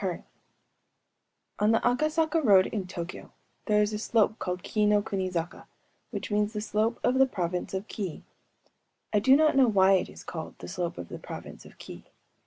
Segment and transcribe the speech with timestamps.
[0.01, 0.23] MUJINA
[1.59, 3.29] On the Akasaka Road, in TŇćkyŇć,
[3.67, 7.75] there is a slope called Kii no kuni zaka,‚ÄĒwhich means the Slope of the Province
[7.75, 8.23] of Kii.
[9.13, 12.05] I do not know why it is called the Slope of the Province of Kii.